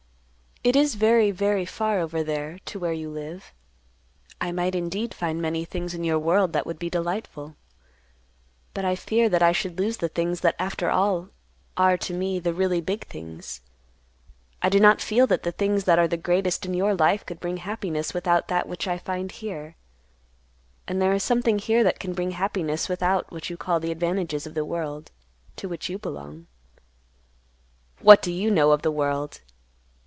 [0.63, 3.51] "It is very, very far over there to where you live.
[4.39, 7.55] I might, indeed, find many things in your world that would be delightful;
[8.75, 11.29] but I fear that I should lose the things that after all
[11.77, 13.61] are, to me, the really big things.
[14.61, 17.57] I do not feel that the things that are greatest in your life could bring
[17.57, 19.75] happiness without that which I find here.
[20.87, 24.45] And there is something here that can bring happiness without what you call the advantages
[24.45, 25.09] of the world
[25.55, 26.45] to which you belong."
[28.01, 29.41] "What do you know of the world?"